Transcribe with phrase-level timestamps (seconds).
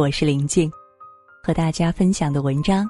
[0.00, 0.72] 我是林静，
[1.42, 2.88] 和大家分享的文章：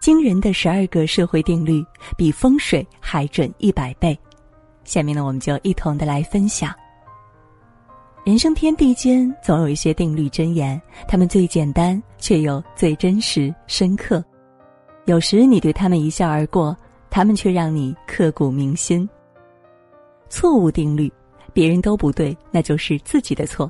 [0.00, 1.84] 惊人的十二个社会定律，
[2.16, 4.16] 比风水还准一百倍。
[4.84, 6.72] 下面呢，我们就一同的来分享。
[8.22, 14.24] 人生天地间，总有一些定律箴言，他们最简单，却又最真实深刻。
[15.06, 16.76] 有时你对他们一笑而过，
[17.10, 19.08] 他们却让你刻骨铭心。
[20.28, 21.12] 错误定律：
[21.52, 23.68] 别人都不对，那就是自己的错。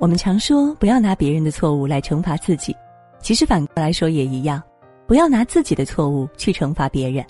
[0.00, 2.74] 我们常说不要拿别人的错误来惩罚自己，
[3.20, 4.62] 其实反过来说也一样，
[5.06, 7.22] 不要拿自己的错误去惩罚别人。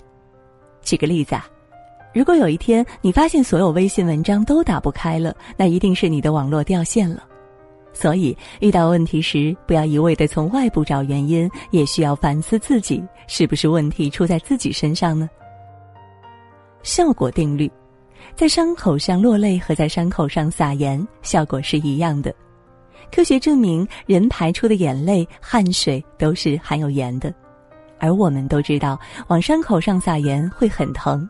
[0.81, 1.45] 举个例子啊，
[2.13, 7.21] 如果有一天你发现所有微信文章都打不开了，那一定是你的网络掉线了。
[7.91, 15.29] 所以遇到问题时，不要一味的从外部找原因，也需要反思自己是不是问题出在自己身上呢？
[16.83, 17.69] 效果定律，
[18.33, 22.33] 在伤口上落泪和在伤口上撒盐，效果是一样的。
[23.11, 27.33] 科学证明，人排出的眼泪、汗水都是含有盐的，
[27.99, 31.27] 而我们都知道，往伤口上撒盐会很疼，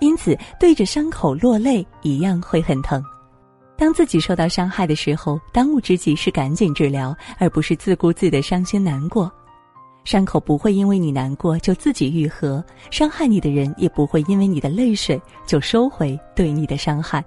[0.00, 3.02] 因此对着伤口落泪一样会很疼。
[3.76, 9.30] 当自己受到伤害的时候，当务之急是赶紧治疗，而不是自顾自的伤心难过。
[10.04, 17.24] 伤口不会因为你难过就自己愈合，伤害你的人也不会因为你的泪水就收回对你的伤害。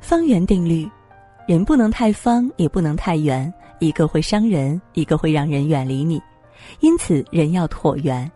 [0.00, 0.86] 方圆定律。
[1.46, 6.20] 人不能太方，也不能太圆，一个会伤人，一个会让人远离你，
[6.80, 8.30] 因此人要椭圆。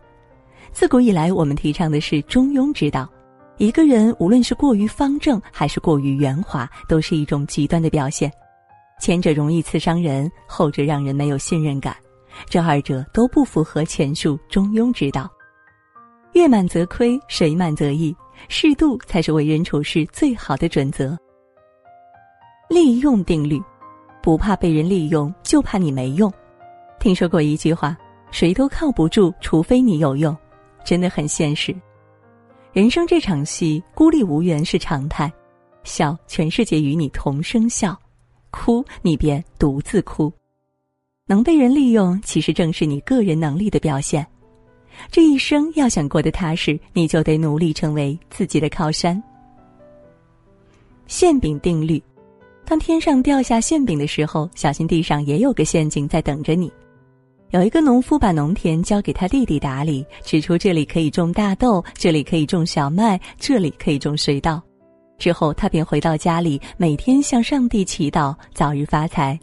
[0.72, 3.08] 自古以来，我们提倡的是中庸之道。
[3.56, 8.30] 一个人无论是过于方正，还是过于圆滑，都是一种极端的表现。
[9.00, 11.96] 前者容易刺伤人，后者让人没有信任感，
[12.48, 15.28] 这二者都不符合前述中庸之道。
[16.34, 18.14] 月满则亏，水满则溢，
[18.48, 21.18] 适度才是为人处事最好的准则。
[22.68, 23.60] 利用定律，
[24.22, 26.30] 不怕被人利用，就怕你没用。
[27.00, 27.96] 听说过一句话
[28.30, 30.36] ：“谁都靠不住，除非你有用。”
[30.84, 31.74] 真的很现实。
[32.72, 35.32] 人生这场戏，孤立无援是常态。
[35.84, 37.94] 笑，全世界与你同声笑；
[38.50, 40.30] 哭，你便独自哭。
[41.26, 44.26] 能被人利用，其实正是你个人能力的表现。
[45.10, 49.22] 这一生要想过得踏实，你就得努力成为自己的靠山。
[51.06, 52.02] 馅饼定律。
[52.68, 56.70] 当天上掉下馅饼的时候，小心地上也有个陷阱在等着你。
[57.48, 64.62] 有一个农夫把农田交给他弟弟打理，指出这里可以种大豆，这里可以种小麦，这里可以种水稻。
[65.16, 69.40] 之后他便回到家里，每天向上帝祈祷早日发财。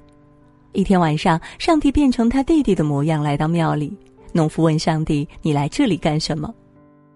[0.73, 3.91] 一天晚上，上帝变成他弟弟的模样来到庙里。
[4.33, 6.53] 农夫问上帝：“你来这里干什么？”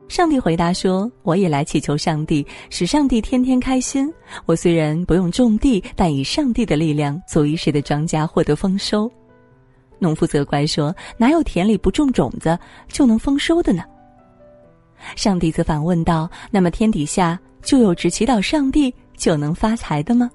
[0.09, 4.11] 上帝回答说：“我也来祈求上帝，使上帝天天开心。
[4.47, 9.09] 我虽然不用种地，但以上帝的力量，足以使得庄稼获得丰收。”
[9.99, 13.83] 农夫责怪说：“哪有田里不种种子就能丰收的呢？”
[15.15, 20.29] 上帝则反问道：“那么天底下就有只祈祷上帝就能发财的吗？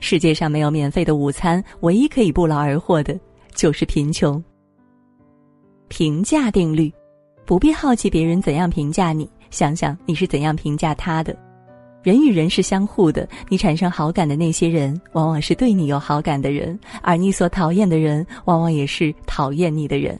[0.00, 3.18] 世界上没有免费的午餐，唯一可以不劳而获的
[3.54, 4.42] 就是贫穷。”
[5.88, 6.92] 评价定律。
[7.44, 11.36] 不必好奇别人怎样评价你，想想你是怎样评价他的。
[12.02, 20.18] 人与人是相互的，你产生好感的那些人，往往是对你有好感的人；而你所讨厌的人，往往也是讨厌你的人。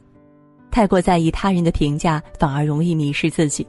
[0.70, 3.66] 太过在意他人的评价，反而容易迷失自己。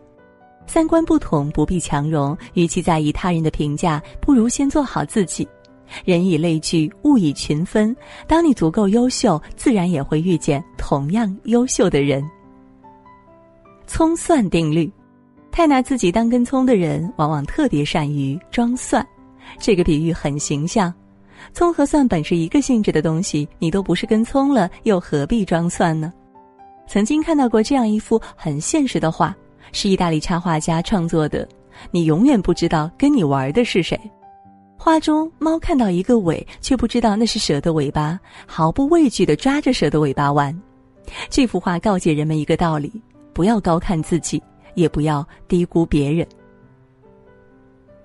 [0.66, 5.48] 三观不同不必强融，与其在意他人的评价，不如先做好自己。
[6.04, 7.96] 人以类聚，物以群分。
[8.28, 12.28] 当你足够优秀，自然也会遇见同样优秀的人。
[13.88, 14.92] 葱蒜定律，
[15.52, 19.06] 太拿自己当根葱的人，往往特别善于装蒜。
[19.60, 20.94] 这个比喻很形象。
[21.54, 26.12] 葱和蒜本是一个性质的东西，你都不是根葱了，又何必装蒜呢？
[26.88, 29.36] 曾经看到过这样一幅很现实的画，
[29.72, 31.48] 是意大利插画家创作的。
[31.92, 34.00] 你永远不知道跟你玩的是谁。
[34.78, 40.56] 画中猫看到一个尾，却不知道那是蛇的尾巴，毫不畏惧地抓着蛇的尾巴玩。
[41.30, 42.92] 这幅画告诫人们一个道理。
[43.36, 44.42] 不要高看自己，
[44.76, 46.26] 也不要低估别人。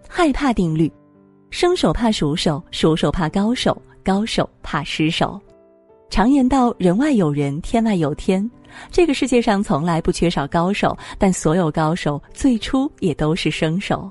[0.09, 0.93] 害怕定律：
[1.51, 5.41] 生手怕熟手，熟手怕高手，高手怕失手。
[6.11, 8.51] 常言道：“人外有人，天外有天。”
[8.91, 14.11] 这个世界上从来不缺少高手，但所有高手最初也都是生手。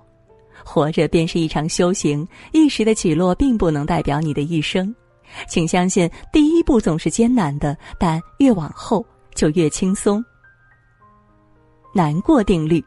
[0.63, 4.95] 活着便是一场修行，一时的起落并不能代表你的一生。
[5.49, 9.05] 请相信，第一步总是艰难的，但越往后
[9.35, 10.23] 就越轻松。
[11.93, 12.83] 难过定律，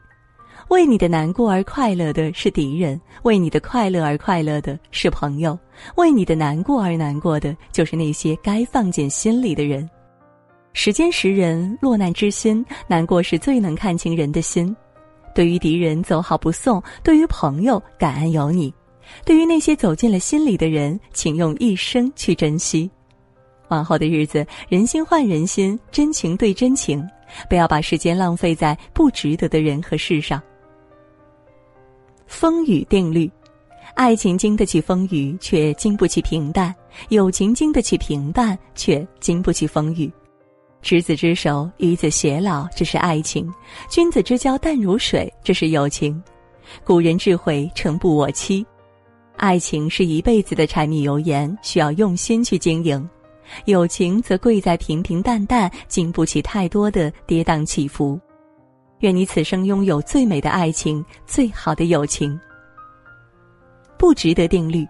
[0.69, 5.57] 为你的难过而快乐的是敌人，为你的快乐而快乐的是朋友，
[5.95, 9.89] 为你的难过而难过的就是那些该放进心里的人。
[10.73, 14.75] 时间识人，落难之心，难过是最能看清人的心。
[15.35, 18.73] 对于敌人走好不送，对于朋友感恩有你，
[19.25, 22.89] 对于那些走进了心里的人，请用一生去珍惜。
[23.69, 27.07] 往后的日子，人心换人心，真情对真情，
[27.49, 30.41] 不要把时间浪费在不值得的人和事上。
[32.27, 33.29] 风雨定律，
[33.93, 36.73] 爱情经得起风雨，却经不起平淡；
[37.09, 40.11] 友情经得起平淡，却经不起风雨。
[40.81, 43.47] 执子之手，与子偕老，这是爱情；
[43.89, 46.21] 君子之交淡如水，这是友情。
[46.83, 48.65] 古人智慧，诚不我欺。
[49.37, 53.01] 爱情是一辈子的柴米油盐，需要用心去经营；
[53.65, 58.19] 友情则贵在平平淡淡，经不起太多的跌宕起伏。
[58.99, 62.39] 愿你此生拥有最美的爱情，最好的友情。
[63.97, 64.87] 不值得定律，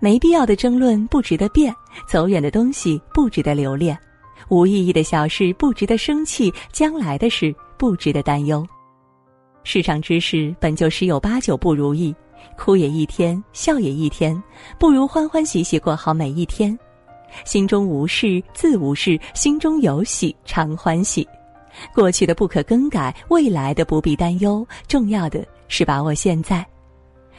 [0.00, 1.74] 没必要的争论不值得辩，
[2.08, 3.98] 走远的东西不值得留恋。
[4.48, 8.66] 无意义的小事不值得生气，将来的事不值得担忧。
[9.62, 12.14] 世上之事本就十有八九不如意，
[12.56, 14.40] 哭也一天，笑也一天，
[14.78, 16.76] 不如欢欢喜喜过好每一天。
[17.44, 21.26] 心中无事自无事，心中有喜常欢喜。
[21.94, 26.66] 过去的不可更改，未来的不必担忧，重要的是把握现在。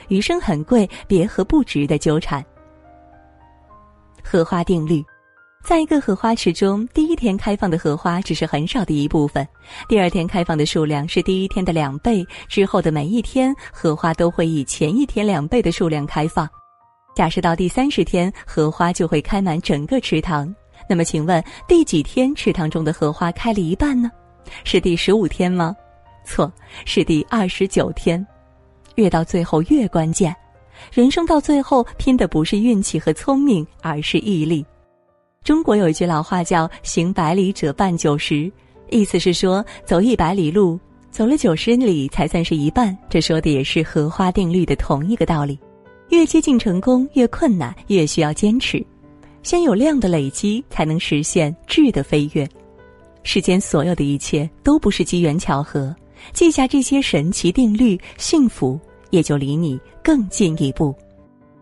[0.08, 2.44] 余生很贵，别和不值得纠缠。
[4.24, 5.04] 荷花定律。
[5.64, 9.48] 在一个荷花池中，第一天开放的荷花只是很少的一部分，
[9.88, 16.50] 第二天开放的数量是第一天的两倍，之后的每一天荷花都会以前一天两倍的数量开放。
[17.14, 20.54] 假设到第三十天，荷花就会开满整个池塘。
[20.90, 24.10] 那么，请问第几天池塘中的荷花开了一半呢？
[24.64, 25.76] 是第十五天吗？
[26.26, 26.52] 错，
[26.86, 28.26] 是第二十九天。
[28.96, 30.36] 越到最后越关键，
[30.92, 34.66] 人生到最后拼的不是运气和聪明，而是毅力。
[35.44, 38.52] 中国有一句老话叫“行百里者半九十”，
[38.90, 40.80] 意思是说走一百里路，
[41.10, 42.96] 走了九十里才算是一半。
[43.10, 45.58] 这说的也是荷花定律的同一个道理。
[46.12, 48.86] 越接近成功，越困难，越需要坚持。
[49.44, 52.48] 先有量的累积，才能实现质的飞跃。
[53.24, 55.96] 世间所有的一切都不是机缘巧合，
[56.34, 58.78] 记下这些神奇定律，幸福
[59.10, 60.94] 也就离你更近一步。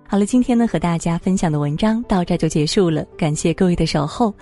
[0.08, 4.34] 好了，今天呢和大家分享的文章到这就结束了，感谢各位的守候。